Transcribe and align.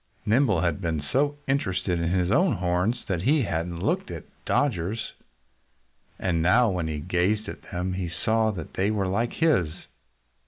Nimble 0.25 0.61
had 0.61 0.81
been 0.81 0.99
so 1.13 1.37
interested 1.47 1.99
in 1.99 2.09
his 2.09 2.31
own 2.31 2.53
horns 2.53 3.05
that 3.07 3.21
he 3.21 3.43
hadn't 3.43 3.81
looked 3.83 4.09
at 4.09 4.23
Dodger's. 4.47 5.13
And 6.17 6.41
now 6.41 6.71
when 6.71 6.87
he 6.87 6.97
gazed 6.99 7.47
at 7.47 7.61
them 7.71 7.93
he 7.93 8.09
saw 8.09 8.49
that 8.49 8.73
they 8.73 8.89
were 8.89 9.07
like 9.07 9.33
his. 9.33 9.69